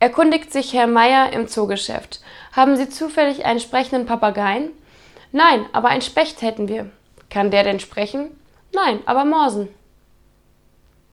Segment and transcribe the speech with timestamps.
[0.00, 2.20] Erkundigt sich Herr Meier im Zoogeschäft.
[2.52, 4.70] Haben Sie zufällig einen sprechenden Papageien?
[5.30, 6.90] Nein, aber einen Specht hätten wir.
[7.28, 8.30] Kann der denn sprechen?
[8.72, 9.68] Nein, aber morsen.